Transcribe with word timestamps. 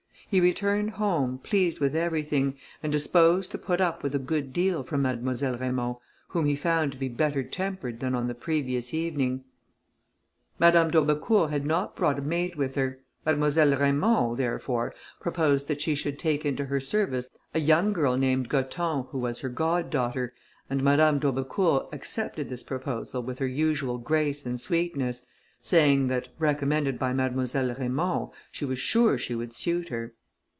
He 0.33 0.39
returned 0.39 0.91
home, 0.91 1.39
pleased 1.39 1.81
with 1.81 1.93
everything, 1.93 2.57
and 2.81 2.89
disposed 2.89 3.51
to 3.51 3.57
put 3.57 3.81
up 3.81 4.01
with 4.01 4.15
a 4.15 4.17
good 4.17 4.53
deal 4.53 4.81
from 4.81 5.01
Mademoiselle 5.01 5.57
Raymond, 5.57 5.97
whom 6.29 6.45
he 6.45 6.55
found 6.55 6.93
to 6.93 6.97
be 6.97 7.09
better 7.09 7.43
tempered 7.43 7.99
than 7.99 8.15
on 8.15 8.27
the 8.29 8.33
previous 8.33 8.93
evening. 8.93 9.43
Madame 10.57 10.89
d'Aubecourt 10.89 11.49
had 11.49 11.65
not 11.65 11.97
brought 11.97 12.17
a 12.17 12.21
maid 12.21 12.55
with 12.55 12.75
her. 12.75 12.99
Mademoiselle 13.25 13.75
Raymond, 13.75 14.37
therefore, 14.37 14.95
proposed 15.19 15.67
that 15.67 15.81
she 15.81 15.95
should 15.95 16.17
take 16.17 16.45
into 16.45 16.63
her 16.67 16.79
service 16.79 17.27
a 17.53 17.59
young 17.59 17.91
girl 17.91 18.15
named 18.15 18.47
Gothon, 18.47 19.07
who 19.09 19.19
was 19.19 19.39
her 19.39 19.49
goddaughter, 19.49 20.33
and 20.69 20.81
Madame 20.81 21.19
d'Aubecourt 21.19 21.89
accepted 21.91 22.47
this 22.47 22.63
proposal 22.63 23.21
with 23.21 23.39
her 23.39 23.47
usual 23.47 23.97
grace 23.97 24.45
and 24.45 24.61
sweetness, 24.61 25.25
saying 25.61 26.07
that, 26.07 26.29
recommended 26.39 26.97
by 26.97 27.11
Mademoiselle 27.11 27.75
Raymond, 27.77 28.29
she 28.49 28.63
was 28.63 28.79
sure 28.79 29.17
she 29.17 29.35
would 29.35 29.51
suit 29.51 29.89
her. 29.89 30.13